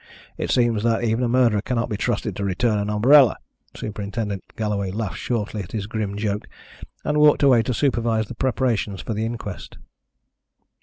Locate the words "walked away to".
7.19-7.71